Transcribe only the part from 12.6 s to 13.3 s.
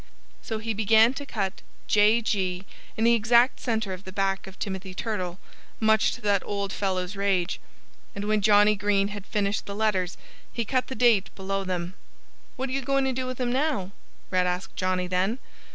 you goin' to do